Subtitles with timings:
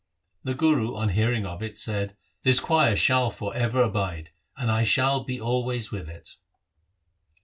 [0.43, 5.23] The Guru, on hearing of it, said,' This choir shall forever abide, and I shall
[5.23, 6.37] be always with it.'